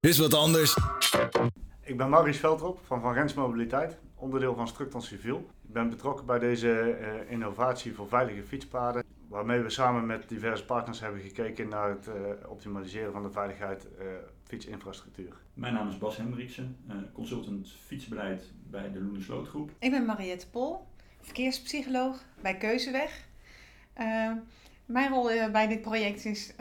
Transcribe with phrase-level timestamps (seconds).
[0.00, 0.76] is wat anders.
[1.80, 5.38] Ik ben Maurice Veldrop van Van Rens Mobiliteit, onderdeel van Structon Civiel.
[5.38, 10.64] Ik ben betrokken bij deze eh, innovatie voor veilige fietspaden, waarmee we samen met diverse
[10.64, 12.14] partners hebben gekeken naar het eh,
[12.48, 14.06] optimaliseren van de veiligheid uh,
[14.44, 15.36] fietsinfrastructuur.
[15.54, 16.76] Mijn naam is Bas Hendriksen,
[17.12, 19.70] consultant fietsbeleid bij de Loene Slootgroep.
[19.78, 20.86] Ik ben Mariette Pol,
[21.20, 23.26] verkeerspsycholoog bij Keuzeweg.
[24.86, 26.54] mijn rol bij dit project is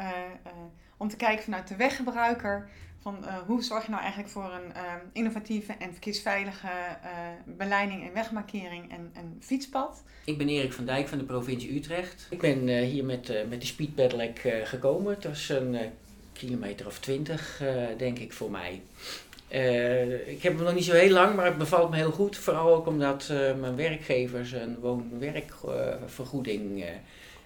[0.99, 2.70] om te kijken vanuit de weggebruiker
[3.02, 7.09] van uh, hoe zorg je nou eigenlijk voor een uh, innovatieve en verkeersveilige uh,
[7.45, 10.04] beleiding en wegmarkering en, en, fietspad.
[10.26, 12.27] Ik ben Erik van Dijk van de provincie Utrecht.
[12.30, 15.13] Ik ben hier met, met de Speed Pedelec gekomen.
[15.13, 15.77] Het was een
[16.34, 17.62] kilometer of twintig,
[17.98, 18.81] denk ik, voor mij.
[20.26, 22.38] ik heb hem nog niet zo heel lang, maar het bevalt me heel goed.
[22.38, 26.85] Vooral ook omdat mijn werkgever zijn woon-werkvergoeding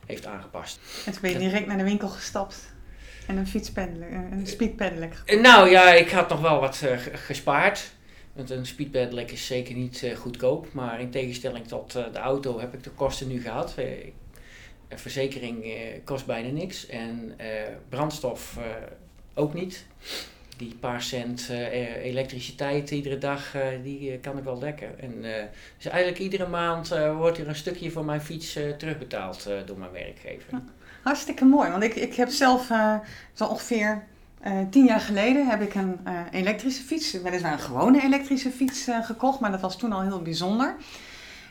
[0.06, 0.80] heeft aangepast.
[1.06, 2.72] En toen ben je direct naar de winkel gestapt?
[3.27, 5.21] En een fietspendelen, een speedpedelec?
[5.25, 7.91] Eh, nou ja, ik had nog wel wat uh, gespaard.
[8.33, 10.73] Want een speedpedelec is zeker niet goedkoop.
[10.73, 13.75] Maar in tegenstelling tot de auto heb ik de kosten nu gehad.
[14.89, 16.88] verzekering kost bijna niks.
[16.88, 17.38] En
[17.89, 18.57] brandstof
[19.33, 19.85] ook niet.
[20.57, 21.49] Die paar cent
[22.01, 24.99] elektriciteit iedere dag, die kan ik wel dekken.
[24.99, 25.21] En,
[25.77, 30.61] dus eigenlijk iedere maand wordt er een stukje van mijn fiets terugbetaald door mijn werkgever.
[31.04, 32.70] Hartstikke mooi, want ik, ik heb zelf
[33.34, 34.04] zo ongeveer
[34.48, 38.88] uh, tien jaar geleden heb ik een uh, elektrische fiets, weliswaar een gewone elektrische fiets
[39.02, 40.76] gekocht, maar dat was toen al heel bijzonder.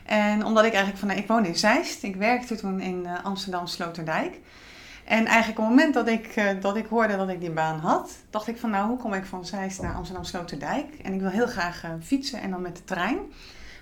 [0.05, 4.39] En omdat ik eigenlijk van, ik woon in Zeist, ik werkte toen in Amsterdam Sloterdijk.
[5.03, 8.11] En eigenlijk op het moment dat ik, dat ik hoorde dat ik die baan had,
[8.29, 10.93] dacht ik van nou, hoe kom ik van Zeist naar Amsterdam Sloterdijk?
[11.01, 13.17] En ik wil heel graag fietsen en dan met de trein.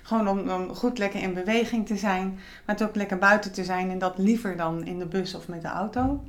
[0.02, 3.98] Gewoon om, goed lekker in beweging te zijn, maar ook lekker buiten te zijn en
[3.98, 6.22] dat liever dan in de bus of met de auto.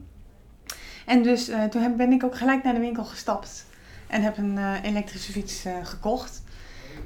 [1.06, 3.66] En dus uh, toen ben ik ook gelijk naar de winkel gestapt
[4.08, 6.44] en heb een uh, elektrische fiets uh, gekocht.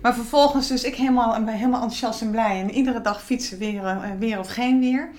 [0.02, 4.40] Maar vervolgens dus ik helemaal, helemaal enthousiast en blij en iedere dag fietsen weer, weer
[4.40, 5.10] of geen weer.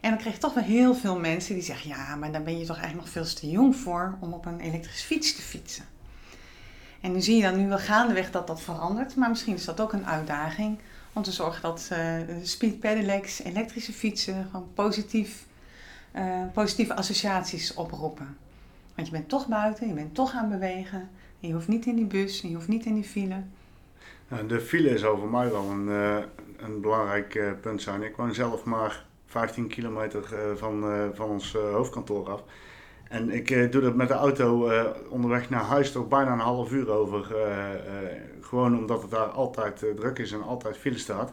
[0.00, 2.58] En dan kreeg ik toch wel heel veel mensen die zeggen, ja, maar dan ben
[2.58, 5.84] je toch eigenlijk nog veel te jong voor om op een elektrische fiets te fietsen.
[7.00, 9.80] En nu zie je dan nu wel gaandeweg dat dat verandert, maar misschien is dat
[9.80, 10.78] ook een uitdaging
[11.18, 15.46] om te zorgen dat uh, speed pedelecs, elektrische fietsen, gewoon positief,
[16.16, 18.36] uh, positieve associaties oproepen.
[18.94, 21.08] Want je bent toch buiten, je bent toch aan het bewegen.
[21.40, 23.42] En je hoeft niet in die bus, en je hoeft niet in die file.
[24.28, 26.18] Nou, de file is over mij wel een, uh,
[26.56, 28.02] een belangrijk punt zijn.
[28.02, 30.84] Ik woon zelf maar 15 kilometer van,
[31.14, 32.42] van ons hoofdkantoor af.
[33.08, 36.38] En ik uh, doe dat met de auto uh, onderweg naar huis toch bijna een
[36.38, 37.26] half uur over.
[37.30, 37.66] Uh,
[38.40, 41.32] gewoon omdat het daar altijd druk is en altijd file staat.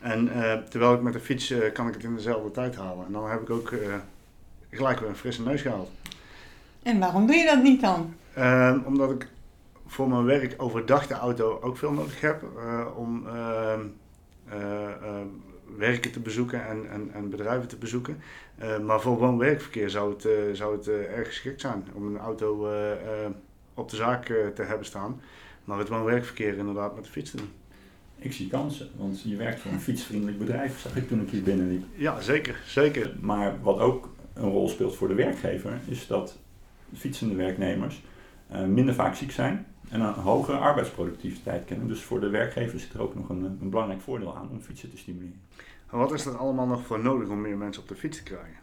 [0.00, 0.30] En
[0.68, 3.06] terwijl ik met de fiets kan ik het in dezelfde tijd halen.
[3.06, 3.72] En dan heb ik ook
[4.70, 5.90] gelijk weer een frisse neus gehaald.
[6.82, 8.14] En waarom doe je dat niet dan?
[8.34, 9.28] Ehm, omdat ik
[9.86, 12.42] voor mijn werk overdag de auto ook veel nodig heb.
[12.96, 13.80] om ehm,
[14.48, 15.26] ehm,
[15.76, 18.18] werken te bezoeken en, en, en bedrijven te bezoeken.
[18.62, 22.18] Uh, maar voor woon-werkverkeer zou het, uh, zou het uh, erg geschikt zijn om een
[22.18, 22.68] auto
[23.74, 24.24] op de zaak
[24.54, 25.20] te hebben staan.
[25.64, 27.50] Maar het woon-werkverkeer inderdaad met de fiets te doen.
[28.18, 31.42] Ik zie kansen, want je werkt voor een fietsvriendelijk bedrijf, zag ik toen ik hier
[31.42, 31.84] binnenliep.
[31.94, 33.14] Ja, zeker, zeker.
[33.20, 36.38] Maar wat ook een rol speelt voor de werkgever, is dat
[36.96, 38.02] fietsende werknemers
[38.66, 41.88] minder vaak ziek zijn en een hogere arbeidsproductiviteit kennen.
[41.88, 44.90] Dus voor de werkgever zit er ook nog een, een belangrijk voordeel aan om fietsen
[44.90, 45.40] te stimuleren.
[45.90, 48.22] En wat is er allemaal nog voor nodig om meer mensen op de fiets te
[48.22, 48.60] krijgen?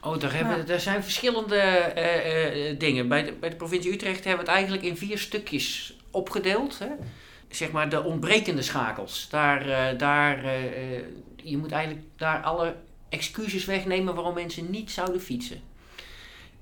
[0.00, 3.08] Oh, daar, hebben, daar zijn verschillende uh, uh, dingen.
[3.08, 6.78] Bij de, bij de provincie Utrecht hebben we het eigenlijk in vier stukjes opgedeeld.
[6.78, 6.88] Hè?
[7.48, 9.28] Zeg maar de ontbrekende schakels.
[9.30, 10.44] Daar, uh, daar,
[11.36, 12.76] je moet eigenlijk daar alle
[13.08, 15.60] excuses wegnemen waarom mensen niet zouden fietsen.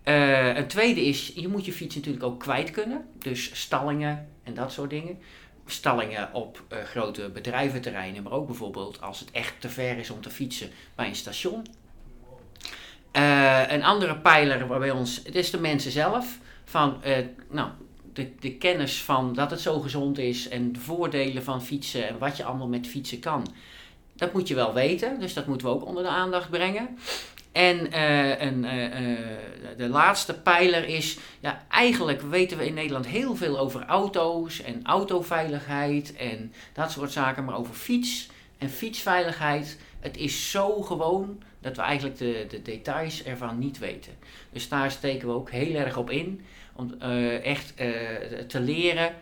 [0.04, 3.06] Een tweede is, je moet je fiets natuurlijk ook kwijt kunnen.
[3.18, 5.18] Dus stallingen en dat soort dingen
[5.66, 10.20] stallingen op uh, grote bedrijventerreinen, maar ook bijvoorbeeld als het echt te ver is om
[10.20, 11.66] te fietsen bij een station.
[13.12, 16.38] Uh, een andere pijler bij ons, het is de mensen zelf.
[16.64, 17.02] Van,
[17.50, 17.70] nou,
[18.12, 22.18] de, de kennis van dat het zo gezond is en de voordelen van fietsen en
[22.18, 23.46] wat je allemaal met fietsen kan.
[24.14, 26.98] Dat moet je wel weten, dus dat moeten we ook onder de aandacht brengen.
[27.52, 28.00] En
[28.46, 29.18] een, uh,
[29.76, 34.80] de laatste pijler is, ja, eigenlijk weten we in Nederland heel veel over auto's en
[34.84, 41.76] autoveiligheid en dat soort zaken, maar over fiets en fietsveiligheid, het is zo gewoon dat
[41.76, 44.12] we eigenlijk de, de details ervan niet weten.
[44.52, 46.44] Dus daar steken we ook heel erg op in,
[46.74, 46.94] om
[47.42, 47.76] echt
[48.46, 49.14] te leren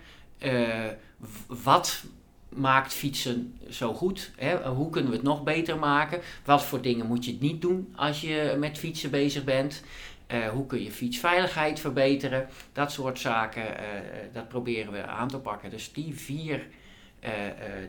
[1.46, 2.04] wat
[2.48, 4.30] maakt fietsen zo goed?
[4.36, 4.68] Hè?
[4.68, 6.20] Hoe kunnen we het nog beter maken?
[6.44, 9.82] Wat voor dingen moet je niet doen als je met fietsen bezig bent?
[10.52, 12.48] hoe kun je fietsveiligheid verbeteren?
[12.72, 13.64] Dat soort zaken,
[14.32, 15.70] dat proberen we aan te pakken.
[15.70, 16.66] Dus die vier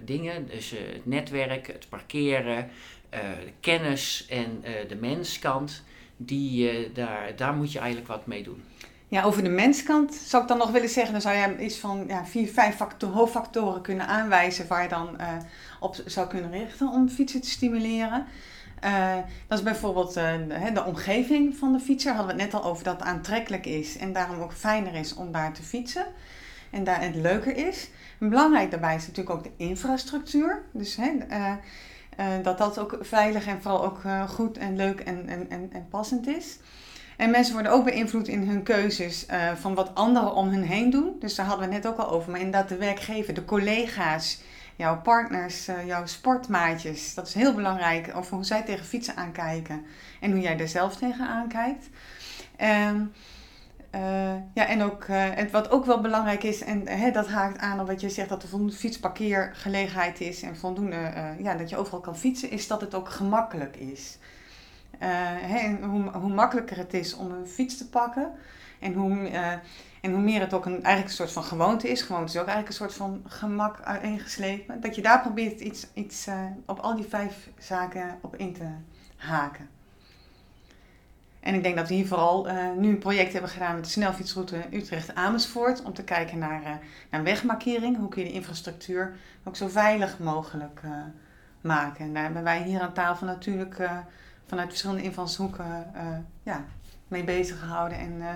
[0.05, 2.69] dingen, dus het netwerk, het parkeren,
[3.09, 5.83] de kennis en de menskant,
[6.17, 8.63] die, daar, daar moet je eigenlijk wat mee doen.
[9.09, 12.03] Ja, over de menskant zou ik dan nog willen zeggen, dan zou je iets van
[12.07, 15.27] ja, vier, vijf factor, hoofdfactoren kunnen aanwijzen waar je dan uh,
[15.79, 18.25] op zou kunnen richten om fietsen te stimuleren.
[18.83, 19.15] Uh,
[19.47, 22.13] dat is bijvoorbeeld uh, de, de, omgeving van de fietser.
[22.13, 25.13] Hadden we het net al over dat het aantrekkelijk is en daarom ook fijner is
[25.13, 26.05] om daar te fietsen.
[26.69, 27.89] En daar het leuker is.
[28.17, 30.63] Belangrijk daarbij is natuurlijk ook de infrastructuur.
[30.73, 31.11] Dus hè,
[32.41, 36.57] dat dat ook veilig en vooral ook goed en leuk en, en, en passend is.
[37.19, 40.89] En mensen worden ook beïnvloed in hun keuzes uh, van wat anderen om hen heen
[40.89, 41.15] doen.
[41.19, 42.31] Dus daar hadden we het net ook al over.
[42.31, 44.41] Maar inderdaad, de werkgever, de collega's,
[44.75, 47.13] jouw partners, uh, jouw sportmaatjes.
[47.13, 49.85] Dat is heel belangrijk over hoe zij tegen fietsen aankijken
[50.19, 51.89] en hoe jij er zelf tegen aankijkt.
[52.61, 53.11] Um,
[53.95, 54.01] uh,
[54.53, 55.05] ja, en ook,
[55.51, 58.49] wat ook wel belangrijk is, en dat haakt aan op wat je zegt, dat er
[58.49, 61.11] voldoende fietsparkeergelegenheid is en voldoende,
[61.41, 64.17] ja, dat je overal kan fietsen, is dat het ook gemakkelijk is.
[65.01, 68.31] Uh, hoe, hoe makkelijker het is om een fiets te pakken.
[68.79, 69.51] En hoe, uh,
[70.01, 72.01] en hoe meer het ook een, eigenlijk een soort van gewoonte is.
[72.01, 74.81] Gewoonte is ook eigenlijk een soort van gemak uiteengeslepen.
[74.81, 78.67] Dat je daar probeert iets, iets uh, op al die vijf zaken op in te
[79.15, 79.69] haken.
[81.39, 82.47] En ik denk dat we hier vooral
[82.77, 85.83] nu een project hebben gedaan met de snelfietsroute Utrecht-Amersfoort.
[85.83, 87.97] Om te kijken naar, naar wegmarkering.
[87.97, 90.81] Hoe kun je de infrastructuur ook zo veilig mogelijk
[91.61, 92.05] maken.
[92.05, 93.81] En daar hebben wij hier aan tafel natuurlijk
[94.49, 96.65] vanuit verschillende invalshoeken uh, ja,
[97.07, 97.97] mee bezig gehouden.
[97.97, 98.27] En uh,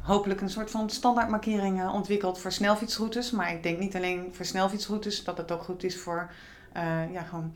[0.00, 3.30] hopelijk een soort van standaardmarkering ontwikkeld voor snelfietsroutes.
[3.30, 6.30] Maar ik denk niet alleen voor snelfietsroutes, dat het ook goed is voor
[7.12, 7.52] ja, gewoon,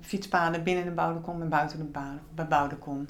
[0.00, 2.00] fietspaden binnen de bebouwde kom en buiten de
[2.34, 3.04] bebouwde kom.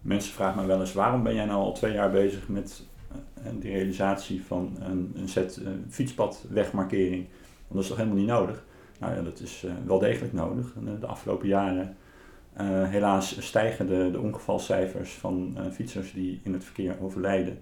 [0.00, 2.82] Mensen vragen me wel eens, waarom ben jij nou al twee jaar bezig met
[3.60, 7.26] de realisatie van een, een set fietspadwegmarkering?
[7.58, 8.64] Want dat is toch helemaal niet nodig?
[8.98, 10.72] Nou ja, dat is wel degelijk nodig.
[11.00, 11.96] De afgelopen jaren
[12.88, 17.58] helaas stijgen de, de ongevalcijfers van uh, fietsers die in het verkeer overlijden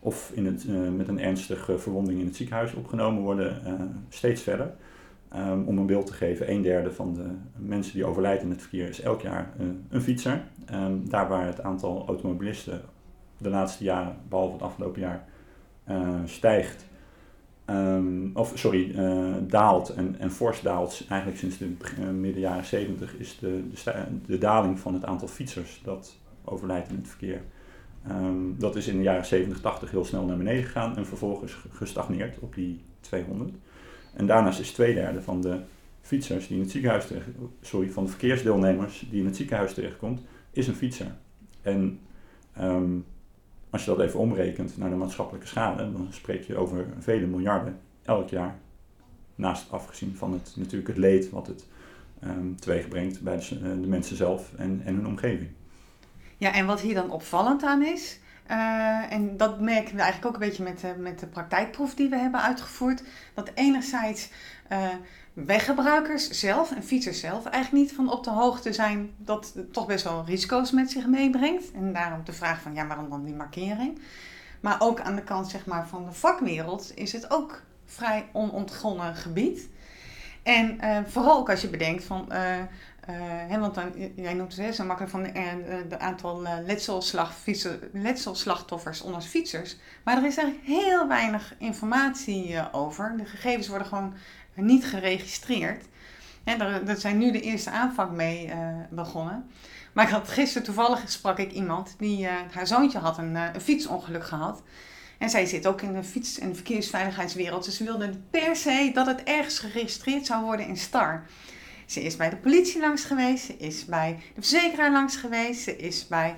[0.00, 3.62] of in het, uh, met een ernstige verwonding in het ziekenhuis opgenomen worden
[4.08, 4.72] steeds verder.
[5.36, 8.60] Um, om een beeld te geven, een derde van de mensen die overlijden in het
[8.60, 9.52] verkeer is elk jaar
[9.88, 10.42] een fietser.
[10.74, 12.80] Um, daar waar het aantal automobilisten
[13.38, 15.24] de laatste jaren, behalve het afgelopen jaar,
[16.24, 16.84] stijgt,
[17.70, 21.66] Um, of sorry, uh, daalt en, en fors daalt eigenlijk sinds de
[22.00, 23.62] uh, midden jaren 70 is de,
[24.26, 27.42] de, daling van het aantal fietsers dat overlijdt in het verkeer.
[28.10, 31.56] Um, dat is in de jaren 70, 80 heel snel naar beneden gegaan en vervolgens
[31.70, 33.52] gestagneerd op die 200.
[34.14, 35.60] En daarnaast is twee derde van de
[36.00, 37.06] fietsers die in het ziekenhuis
[37.60, 40.20] sorry, van de verkeersdeelnemers die in het ziekenhuis terechtkomt,
[40.50, 41.14] is een fietser.
[41.62, 42.00] En
[42.60, 43.04] um,
[43.72, 47.80] als je dat even omrekent naar de maatschappelijke schade, dan spreek je over vele miljarden
[48.02, 48.58] elk jaar.
[49.34, 51.66] Naast afgezien van het, natuurlijk het leed wat het
[52.24, 55.50] um, teweeg brengt bij de, eh, de, mensen zelf en, en hun omgeving.
[56.36, 58.18] Ja, en wat hier dan opvallend aan is,
[58.50, 62.08] uh, en dat merken we eigenlijk ook een beetje met de, met de praktijkproef die
[62.08, 63.02] we hebben uitgevoerd,
[63.34, 64.28] dat enerzijds
[64.72, 64.88] uh,
[65.32, 69.86] weggebruikers zelf en fietsers zelf eigenlijk niet van op de hoogte zijn dat het toch
[69.86, 71.72] best wel risico's met zich meebrengt.
[71.72, 74.00] En daarom de vraag van ja, waarom dan die markering?
[74.60, 79.14] Maar ook aan de kant zeg maar, van de vakwereld is het ook vrij onontgonnen
[79.14, 79.68] gebied.
[80.42, 82.32] En uh, vooral ook als je bedenkt van,
[83.08, 83.16] uh,
[83.48, 85.22] hè, want dan, jij noemt het zo makkelijk van
[85.88, 86.42] de aantal
[87.92, 89.76] letselslachtoffers onder fietsers.
[90.04, 93.14] Maar er is eigenlijk heel weinig informatie over.
[93.16, 94.14] De gegevens worden gewoon
[94.54, 95.84] niet geregistreerd.
[96.44, 98.52] En daar, zijn nu de eerste aanvang mee
[98.90, 99.50] begonnen.
[99.92, 104.24] Maar ik had gisteren toevallig sprak ik iemand die haar zoontje had een, een, fietsongeluk
[104.24, 104.62] gehad.
[105.18, 107.64] En zij zit ook in de fiets- en verkeersveiligheidswereld.
[107.64, 111.26] Dus ze wilde per se dat het ergens geregistreerd zou worden in STAR.
[111.86, 115.76] Ze is bij de politie langs geweest, ze is bij de verzekeraar langs geweest, ze
[115.76, 116.36] is bij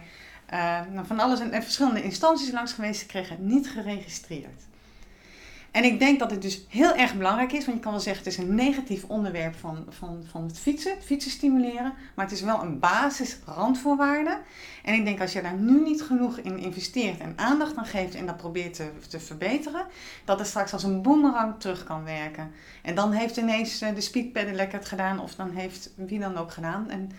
[1.04, 3.00] van alles en verschillende instanties langs geweest.
[3.00, 4.62] Ze kregen het niet geregistreerd.
[5.74, 8.24] En ik denk dat het dus heel erg belangrijk is, want je kan wel zeggen
[8.24, 12.40] het is een negatief onderwerp van, van, van het fietsen, fietsen stimuleren, maar het is
[12.40, 14.38] wel een basis randvoorwaarde.
[14.82, 18.14] En ik denk als je daar nu niet genoeg in investeert en aandacht aan geeft
[18.14, 19.86] en dat probeert te, te verbeteren,
[20.24, 22.50] dat het straks als een boemerang terug kan werken.
[22.82, 26.52] En dan heeft ineens eh, de speedpedelec het gedaan of dan heeft wie dan ook
[26.52, 26.90] gedaan.
[26.90, 27.10] En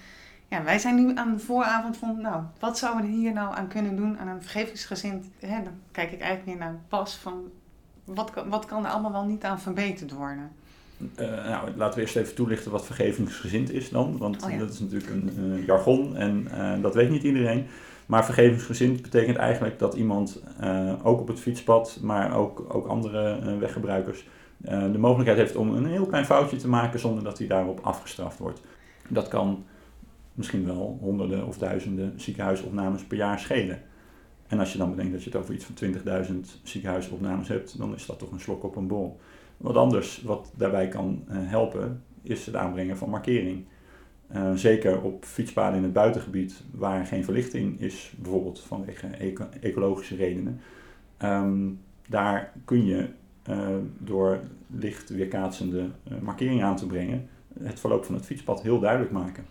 [0.47, 3.67] ja, wij zijn nu aan de vooravond van, nou, wat zouden we hier nou aan
[3.67, 5.25] kunnen doen aan een vergevingsgezind?
[5.39, 7.51] Hè, dan kijk ik eigenlijk meer naar pas van
[8.05, 10.51] wat, wat kan er allemaal wel niet aan verbeterd worden?
[11.19, 14.17] Uh, nou, laten we eerst even toelichten wat vergevingsgezind is dan.
[14.17, 17.65] Want oh dat is natuurlijk een uh, jargon en uh, dat weet niet iedereen.
[18.05, 20.41] Maar vergevingsgezind betekent eigenlijk dat iemand
[21.03, 26.05] ook op het fietspad, maar ook, ook andere weggebruikers, de mogelijkheid heeft om een heel
[26.05, 28.61] klein foutje te maken zonder dat hij daarop afgestraft wordt.
[29.07, 29.65] Dat kan
[30.33, 33.81] misschien wel honderden of duizenden ziekenhuisopnames per jaar schelen.
[34.47, 35.75] En als je dan bedenkt dat je het over iets van
[36.25, 39.19] 20.000 ziekenhuisopnames hebt, dan is dat toch een slok op een bol.
[39.57, 43.65] Wat anders wat daarbij kan eh, helpen, is het aanbrengen van markering.
[44.35, 49.07] Uh, zeker op fietspaden in het buitengebied waar geen verlichting is, bijvoorbeeld vanwege
[49.61, 50.59] ecologische redenen.
[51.23, 53.07] Um, daar kun je
[53.49, 55.89] uh, door licht weerkaatsende
[56.21, 57.29] markering aan te brengen
[57.63, 59.45] het verloop van het fietspad heel duidelijk maken.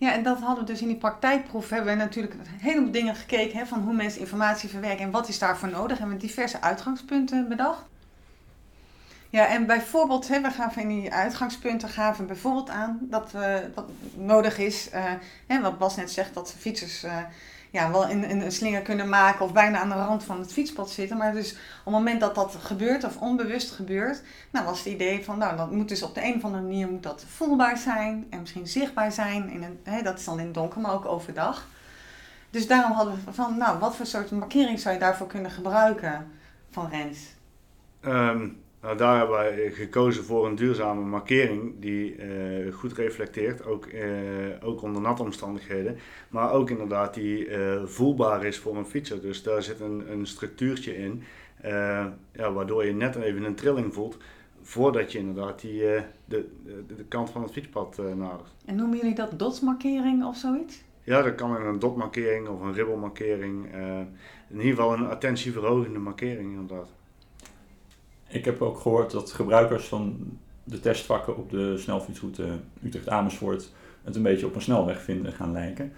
[0.00, 1.70] Ja, en dat hadden we dus in die praktijkproef.
[1.70, 5.28] Hebben we natuurlijk een heleboel dingen gekeken hè, van hoe mensen informatie verwerken en wat
[5.28, 5.98] is daarvoor nodig.
[5.98, 7.82] En we diverse uitgangspunten bedacht.
[9.30, 13.88] Ja, en bijvoorbeeld, hè, we gaven in die uitgangspunten gaven bijvoorbeeld aan dat, we, dat
[14.14, 15.04] nodig is, uh,
[15.46, 17.16] hè, wat Bas net zegt, dat fietsers uh,
[17.70, 20.52] ja, wel in, in, een slinger kunnen maken of bijna aan de rand van het
[20.52, 21.16] fietspad zitten.
[21.16, 25.24] Maar dus op het moment dat dat gebeurt of onbewust gebeurt, nou was het idee
[25.24, 28.26] van, nou dat moet dus op de een of andere manier moet dat voelbaar zijn
[28.30, 29.50] en misschien zichtbaar zijn.
[29.50, 31.66] In een, hè, dat is dan in het donker, maar ook overdag.
[32.50, 36.30] Dus daarom hadden we van, nou wat voor soort markering zou je daarvoor kunnen gebruiken
[36.70, 37.18] van Rens?
[38.04, 43.86] Um nou, daar hebben wij gekozen voor een duurzame markering die uh, goed reflecteert, ook,
[43.86, 44.02] uh,
[44.62, 45.98] ook onder natte omstandigheden.
[46.28, 49.20] Maar ook inderdaad die uh, voelbaar is voor een fietser.
[49.20, 51.22] Dus daar zit een, een structuurtje in,
[52.32, 54.16] ja, waardoor je net even een trilling voelt
[54.62, 58.54] voordat je inderdaad die, de, de, de, kant van het fietspad nadert.
[58.64, 60.82] En noemen jullie dat dotsmarkering of zoiets?
[61.02, 63.66] Ja, dat kan een dotmarkering of een ribbelmarkering.
[64.48, 66.88] in ieder geval een attentieverhogende markering inderdaad.
[68.30, 70.16] Ik heb ook gehoord dat gebruikers van
[70.64, 72.46] de testvakken op de snelfietsroute
[72.84, 73.72] Utrecht-Amersfoort
[74.04, 75.92] het een beetje op een snelweg vinden gaan lijken.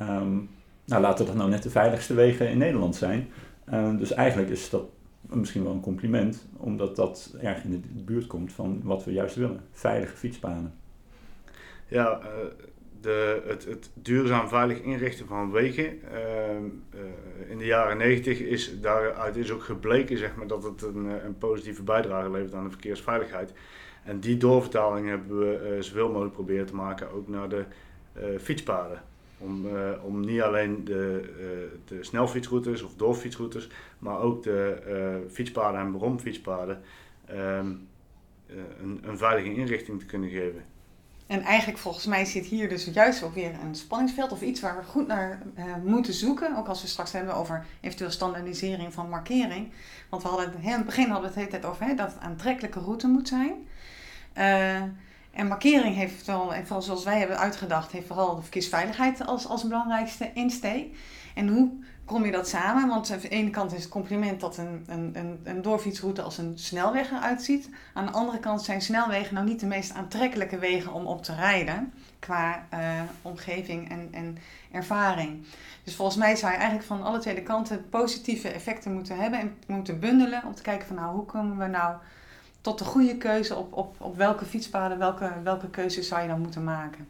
[0.00, 0.50] Um,
[0.84, 3.28] nou, laten dat nou net de veiligste wegen in Nederland zijn.
[3.72, 4.82] Uh, dus eigenlijk is dat
[5.20, 9.34] misschien wel een compliment, omdat dat erg in de buurt komt van wat we juist
[9.34, 10.74] willen: veilige fietspaden.
[11.88, 12.26] Ja, uh,
[13.04, 16.02] de, het, het, duurzaam veilig inrichten van wegen.
[16.12, 20.82] Ehm, eh, in de jaren 90 is daaruit is ook gebleken zeg maar, dat het
[20.82, 23.52] een, eh, een positieve bijdrage levert aan de verkeersveiligheid.
[24.04, 27.64] En die doorvertaling hebben we uh, zoveel mogelijk proberen te maken ook naar de
[28.38, 29.02] fietspaden.
[29.38, 29.66] Om,
[30.02, 31.30] om niet alleen de,
[31.84, 33.68] de snelfietsroutes of doorfietsroutes,
[33.98, 36.80] maar ook de fietspaden en bromfietspaden
[37.26, 37.66] ehm,
[38.80, 40.64] een, een veilige inrichting te kunnen geven.
[41.26, 44.76] En eigenlijk volgens mij zit hier dus juist ook weer een spanningsveld of iets waar
[44.76, 46.56] we goed naar uh, moeten zoeken.
[46.56, 49.72] Ook als we straks hebben over eventueel standaardisering van markering.
[50.08, 52.12] Want we hadden, in het begin hadden we het de hele tijd over hè, dat
[52.12, 53.52] het aantrekkelijke route moet zijn.
[54.38, 54.82] Uh,
[55.30, 59.46] en markering heeft wel, en vooral zoals wij hebben uitgedacht, heeft vooral de verkeersveiligheid als,
[59.46, 60.96] als belangrijkste insteek.
[61.34, 61.70] En hoe
[62.04, 62.88] kom je dat samen?
[62.88, 66.58] Want aan de ene kant is het compliment dat een, een, een, doorfietsroute als een
[66.58, 67.68] snelweg eruit ziet.
[67.92, 71.34] Aan de andere kant zijn snelwegen nou niet de meest aantrekkelijke wegen om op te
[71.34, 71.92] rijden.
[72.18, 74.38] Qua uh, omgeving en, en
[74.72, 75.46] ervaring.
[75.84, 79.40] Dus volgens mij zou je eigenlijk van alle twee kanten positieve effecten moeten hebben.
[79.40, 81.94] En moeten bundelen om te kijken van nou hoe komen we nou
[82.60, 86.40] tot de goede keuze op, op, op welke fietspaden, welke, welke keuzes zou je dan
[86.40, 87.08] moeten maken.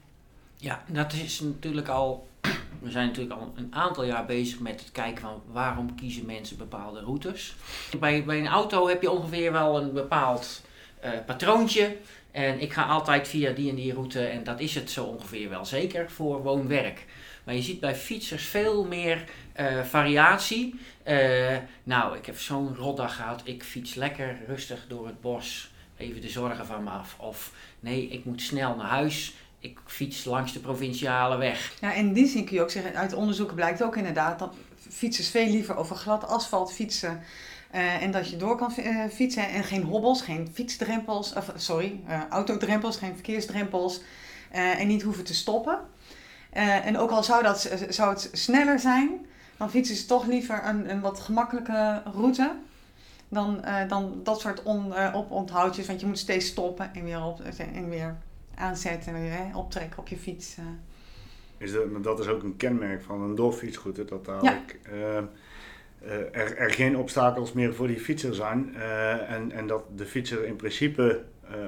[0.56, 2.26] Ja, dat is natuurlijk al
[2.84, 6.56] we zijn natuurlijk al een aantal jaar bezig met het kijken van waarom kiezen mensen
[6.56, 7.54] bepaalde routes.
[8.00, 10.62] Bij, bij een auto heb je ongeveer wel een bepaald
[11.04, 11.96] uh, patroontje.
[12.30, 15.48] En ik ga altijd via die en die route en dat is het zo ongeveer
[15.48, 17.06] wel zeker voor woon-werk.
[17.44, 19.24] Maar je ziet bij fietsers veel meer
[19.60, 20.80] uh, variatie.
[21.06, 23.40] Uh, nou, ik heb zo'n rotdag gehad.
[23.44, 25.70] Ik fiets lekker rustig door het bos.
[25.96, 27.16] Even de zorgen van me af.
[27.18, 29.34] Of nee, ik moet snel naar huis
[29.64, 31.72] ik fiets langs de provinciale weg.
[31.80, 34.54] Ja, in die zin kun je ook zeggen, uit onderzoeken blijkt ook inderdaad dat
[34.88, 37.22] fietsers veel liever over glad asfalt fietsen.
[37.74, 42.00] Uh, en dat je door kan uh, fietsen en geen hobbels, geen fietsdrempels, of sorry,
[42.08, 44.00] uh, autodrempels, geen verkeersdrempels.
[44.50, 45.78] en niet hoeven te stoppen.
[46.50, 50.90] en ook al zou, dat, zou het sneller zijn, dan fietsen ze toch liever een,
[50.90, 52.52] een wat gemakkelijke route.
[53.28, 57.40] Dan, dan dat soort on, oponthoudjes, want je moet steeds stoppen en weer, op,
[57.74, 58.16] en weer
[58.56, 60.56] aanzetten en optrekken op je fiets.
[60.56, 60.64] Eh.
[61.56, 65.16] Is dat, dat is ook een kenmerk van een doorfietsroute, dat dadelijk uh,
[66.32, 68.74] er, er, geen obstakels meer voor die fietser zijn
[69.28, 71.24] en, en dat de fietser in principe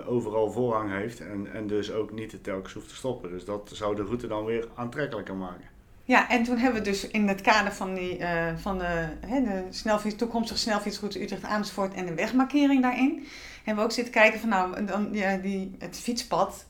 [0.06, 3.30] overal voorrang heeft en, en dus ook niet telkens hoeft te stoppen.
[3.30, 5.64] Dus dat zou de route dan weer aantrekkelijker maken.
[6.04, 8.18] Ja, en toen hebben we dus in het kader van, die,
[8.56, 13.26] van de, hè, de snelfiets, toekomstige snelfietsroute Utrecht-Amersfoort en de wegmarkering daarin,
[13.66, 16.66] hebben we ook zitten kijken van nou, dan, ja, die, het fietspad,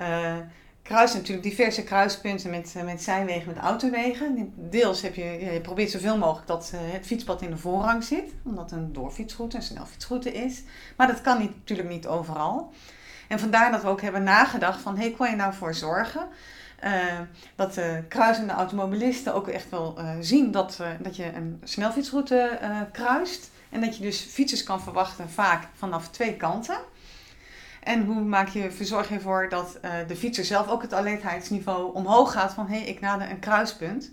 [0.00, 0.36] uh,
[0.82, 4.52] kruist natuurlijk diverse kruispunten met, met zijwegen, met autowegen.
[4.56, 8.72] Deels heb je, je probeert zoveel mogelijk dat het fietspad in de voorrang zit, omdat
[8.72, 10.62] een doorfietsroute, een snelfietsroute is.
[10.96, 12.72] Maar dat kan niet, natuurlijk niet overal.
[13.28, 16.28] En vandaar dat we ook hebben nagedacht van, hey, kon je nou voor zorgen
[17.54, 22.58] dat de kruisende automobilisten ook echt wel zien dat, dat je een snelfietsroute
[22.92, 23.50] kruist.
[23.70, 26.78] En dat je dus fietsers kan verwachten vaak vanaf twee kanten.
[27.84, 32.32] En hoe maak je, verzorg je ervoor dat de fietser zelf ook het alertheidsniveau omhoog
[32.32, 34.10] gaat van hé, hey, ik nader een kruispunt.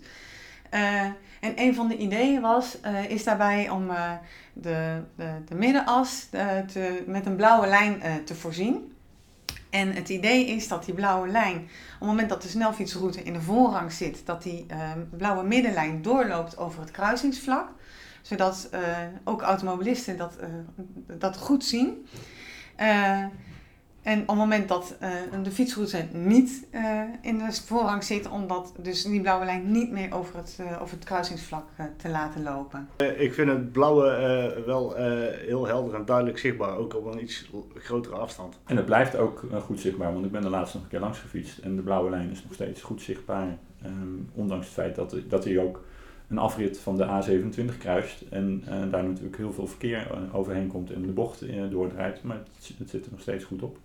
[0.70, 3.88] en een van de ideeën was, is daarbij om
[4.52, 6.26] de, de, de, middenas
[6.66, 8.92] te, met een blauwe lijn te voorzien.
[9.72, 13.32] En het idee is dat die blauwe lijn, op het moment dat de snelfietsroute in
[13.32, 17.68] de voorrang zit, dat die uh, blauwe middenlijn doorloopt over het kruisingsvlak.
[18.22, 18.80] Zodat uh,
[19.24, 20.46] ook automobilisten dat, uh,
[21.18, 22.06] dat goed zien.
[24.02, 25.08] En op het moment dat uh,
[25.42, 29.90] de fietsroute niet uh, in de voorrang zit, om dat, dus die blauwe lijn niet
[29.90, 31.64] meer over het, uh, over het kruisingsvlak
[31.96, 32.88] te laten lopen.
[33.16, 34.94] ik vind het blauwe wel
[35.46, 38.58] heel helder en duidelijk zichtbaar, ook op een iets grotere afstand.
[38.66, 41.18] En het blijft ook goed zichtbaar, want ik ben er laatst nog een keer langs
[41.18, 43.56] gefietst en de blauwe lijn is nog steeds goed zichtbaar.
[43.84, 45.84] Um, ondanks het feit dat, dat hij ook
[46.28, 51.02] een afrit van de A27 kruist en daar natuurlijk heel veel verkeer overheen komt en
[51.02, 53.78] de bocht doordraait, maar het, het zit er nog steeds goed op.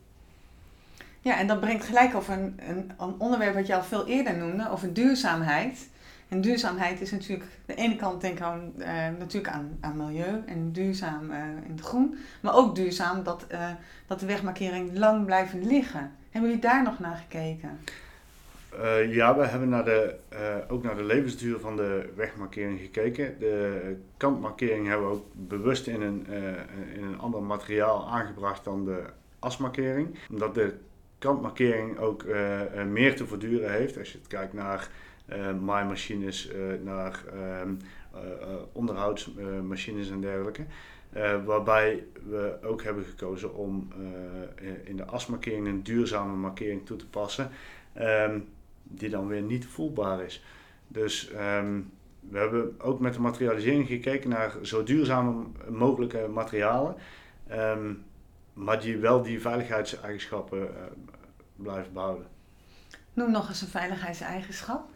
[1.22, 4.38] Ja, en dat brengt gelijk over een, een, een, onderwerp wat je al veel eerder
[4.38, 5.90] noemde, over duurzaamheid.
[6.28, 8.88] En duurzaamheid is natuurlijk, de ene kant denk ik aan, uh,
[9.20, 12.18] natuurlijk aan, aan milieu en duurzaam uh, in het groen.
[12.42, 13.70] Maar ook duurzaam dat, uh,
[14.08, 16.12] dat de wegmarkering lang blijven liggen.
[16.30, 17.80] Hebben jullie daar nog naar gekeken?
[19.10, 20.16] ja, we hebben naar de,
[20.68, 23.40] ook naar de levensduur van de wegmarkering gekeken.
[23.40, 26.28] De kantmarkering hebben we ook bewust in een,
[26.94, 29.04] in een ander materiaal aangebracht dan de
[29.40, 30.18] asmarkering.
[30.30, 30.74] Omdat de
[31.20, 33.98] kantmarkering ook uh, meer te verduren heeft.
[33.98, 34.90] Als je kijkt naar
[35.30, 36.52] uh, maaimachines,
[36.84, 37.74] naar ehm,
[38.72, 40.66] onderhoudsmachines en dergelijke.
[41.46, 43.88] waarbij we ook hebben gekozen om
[44.84, 47.50] in de asmarkering een duurzame markering toe te passen,
[48.02, 48.48] um,
[48.84, 50.44] die dan weer niet voelbaar is.
[50.88, 56.96] Dus um, we hebben ook met de materialisering gekeken naar zo duurzame mogelijke materialen
[58.58, 60.68] maar die wel die veiligheidseigenschappen uh,
[61.56, 62.28] blijven behouden.
[63.14, 64.90] Noem nog eens een veiligheidseigenschap.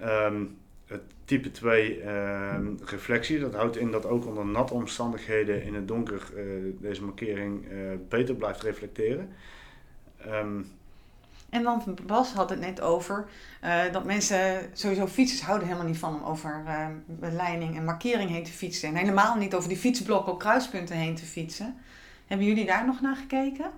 [0.00, 5.62] Um, het type 2 um, ehm, reflectie, dat houdt in dat ook onder natte omstandigheden
[5.62, 9.28] in het donker uh, deze markering uh, beter blijft reflecteren.
[10.26, 10.66] Um,
[11.50, 13.26] en want Bas had het net over
[13.64, 16.86] uh, dat mensen, sowieso fietsers houden helemaal niet van om over uh,
[17.32, 18.88] leiding en markering heen te fietsen.
[18.88, 21.76] En helemaal niet over die fietsblokken op kruispunten heen te fietsen.
[22.28, 23.70] Hebben jullie daar nog naar gekeken?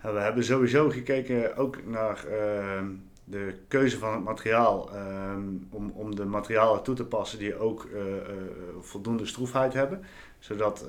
[0.00, 2.82] We hebben sowieso gekeken ook naar uh,
[3.24, 4.94] de keuze van het materiaal.
[4.94, 5.36] Uh,
[5.70, 8.02] om, om de materialen toe te passen die ook uh,
[8.80, 10.04] voldoende stroefheid hebben.
[10.38, 10.86] Zodat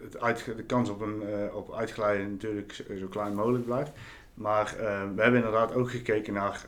[0.00, 3.92] het uit, de kans op, een, op uitglijden natuurlijk zo klein mogelijk blijft.
[4.34, 4.74] Maar
[5.14, 6.66] we hebben inderdaad ook gekeken naar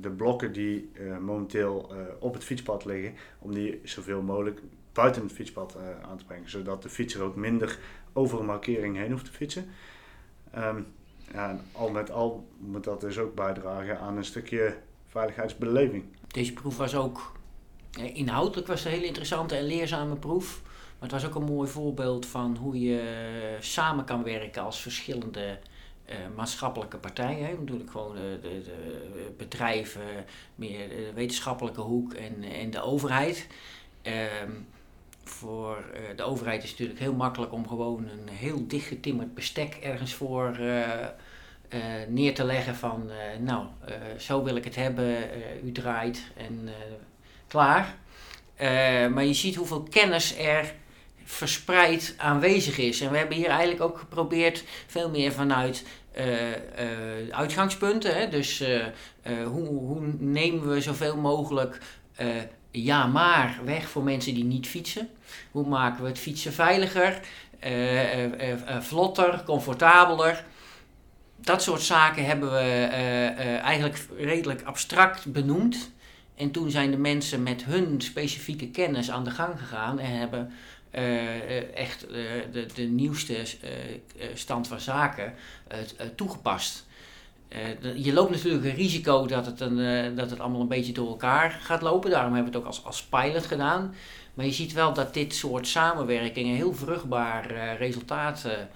[0.00, 0.90] de blokken die
[1.20, 3.14] momenteel op het fietspad liggen.
[3.38, 4.60] Om die zoveel mogelijk
[4.98, 5.76] buiten het fietspad
[6.10, 6.50] aan te brengen.
[6.50, 7.78] Zodat de fietser ook minder
[8.12, 9.70] over een markering heen hoeft te fietsen.
[10.56, 10.86] Um,
[11.32, 16.04] ja, al met al moet dat dus ook bijdragen aan een stukje veiligheidsbeleving.
[16.26, 17.32] Deze proef was ook,
[18.12, 20.62] inhoudelijk was een hele interessante en leerzame proef.
[20.64, 25.58] Maar het was ook een mooi voorbeeld van hoe je samen kan werken als verschillende
[26.08, 27.46] uh, maatschappelijke partijen.
[27.46, 27.52] Hè.
[27.58, 33.46] Natuurlijk gewoon de, de, de, bedrijven, meer de wetenschappelijke hoek en, en de overheid.
[34.42, 34.66] Um,
[35.28, 39.74] voor uh, de overheid is het natuurlijk heel makkelijk om gewoon een heel dichtgetimmerd bestek
[39.74, 40.78] ergens voor uh,
[41.74, 43.10] uh, neer te leggen van
[43.40, 43.66] nou,
[44.18, 45.16] zo wil ik het hebben,
[45.64, 46.68] u draait en
[47.46, 47.94] klaar.
[49.10, 50.74] maar je ziet hoeveel kennis er
[51.24, 53.00] verspreid aanwezig is.
[53.00, 55.84] En we hebben hier eigenlijk ook geprobeerd veel meer vanuit
[57.30, 58.14] uitgangspunten.
[58.14, 58.28] Hè?
[58.28, 58.64] Dus
[59.24, 61.80] hoe, hoe nemen we zoveel mogelijk
[62.70, 65.08] ja maar weg voor mensen die niet fietsen?
[65.50, 67.20] Hoe maken we het fietsen veiliger,
[67.64, 70.44] uh, uh, uh, vlotter, comfortabeler?
[71.36, 72.58] Dat soort zaken hebben we
[73.62, 75.90] eigenlijk redelijk abstract benoemd.
[76.34, 80.52] En toen zijn de mensen met hun specifieke kennis aan de gang gegaan en hebben
[81.74, 82.00] echt
[82.52, 83.42] de, de nieuwste
[84.34, 85.34] stand van zaken
[86.14, 86.86] toegepast.
[87.52, 90.92] Uh, je loopt natuurlijk een risico dat het, een, uh, dat het allemaal een beetje
[90.92, 92.10] door elkaar gaat lopen.
[92.10, 93.94] Daarom hebben we het ook als, als pilot gedaan.
[94.34, 98.68] Maar je ziet wel dat dit soort samenwerkingen heel vruchtbaar uh, resultaten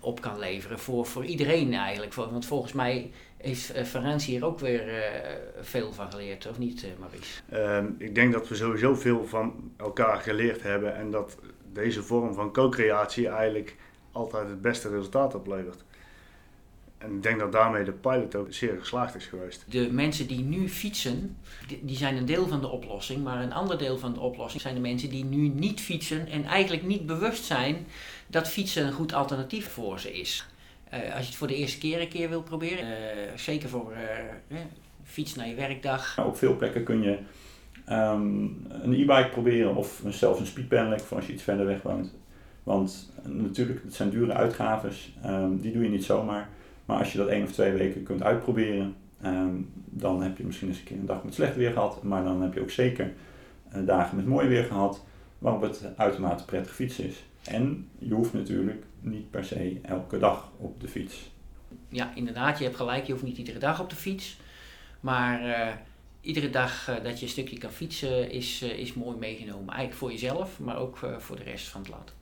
[0.00, 2.14] op kan leveren voor, voor iedereen eigenlijk.
[2.14, 4.82] Want volgens mij heeft uh, hier ook weer
[5.60, 7.40] veel van geleerd, of niet Maurice?
[7.48, 11.38] Ehm, ik denk dat we sowieso veel van elkaar geleerd hebben en dat
[11.72, 13.76] deze vorm van co-creatie eigenlijk
[14.12, 15.84] altijd het beste resultaat oplevert.
[17.00, 19.64] En ik denk dat daarmee de pilot ook zeer geslaagd is geweest.
[19.68, 21.36] De mensen die nu fietsen,
[21.80, 23.24] die zijn een deel van de oplossing.
[23.24, 26.44] Maar een ander deel van de oplossing zijn de mensen die nu niet fietsen en
[26.44, 27.86] eigenlijk niet bewust zijn
[28.26, 30.46] dat fietsen een goed alternatief voor ze is.
[30.94, 33.92] Uh, als je het voor de eerste keer een keer wil proberen, uh, zeker voor
[34.50, 34.58] uh,
[35.04, 36.16] fiets naar je werkdag.
[36.16, 37.18] Nou, op veel plekken kun je
[37.88, 42.14] um, een e-bike proberen of zelfs een speedpedelec voor als je iets verder weg woont.
[42.62, 46.48] Want natuurlijk, het zijn dure uitgaves, um, die doe je niet zomaar.
[46.90, 50.68] Maar als je dat één of twee weken kunt uitproberen, um, dan heb je misschien
[50.68, 52.02] eens een keer een dag met slecht weer gehad.
[52.02, 53.12] Maar dan heb je ook zeker
[53.76, 55.04] uh, dagen met mooi weer gehad,
[55.38, 57.24] waarop het uitermate prettig fietsen is.
[57.44, 61.30] En je hoeft natuurlijk niet per se elke dag op de fiets.
[61.88, 64.38] Ja, inderdaad, je hebt gelijk, je hoeft niet iedere dag op de fiets.
[65.00, 65.68] Maar uh,
[66.20, 69.68] iedere dag uh, dat je een stukje kan fietsen is, is mooi meegenomen.
[69.68, 72.14] Eigenlijk voor jezelf, maar ook voor de rest van het land.